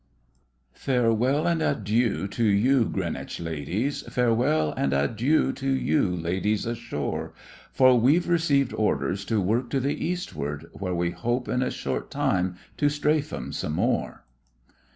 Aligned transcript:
Farewell 0.73 1.45
and 1.45 1.61
adieu 1.61 2.27
to 2.29 2.43
you, 2.43 2.85
Greenwich 2.85 3.39
ladies. 3.39 4.01
Farewell 4.11 4.73
and 4.75 4.93
adieu 4.93 5.53
to 5.53 5.69
you, 5.69 6.09
ladies 6.15 6.65
ashore! 6.65 7.35
For 7.71 7.93
we've 7.99 8.27
received 8.27 8.73
orders 8.73 9.23
to 9.25 9.39
work 9.39 9.69
to 9.69 9.79
the 9.79 10.03
eastward 10.03 10.71
Where 10.73 10.95
we 10.95 11.11
hope 11.11 11.47
in 11.47 11.61
a 11.61 11.69
short 11.69 12.09
time 12.09 12.55
to 12.77 12.89
strafe 12.89 13.31
'em 13.31 13.51
some 13.51 13.73
more. 13.73 14.23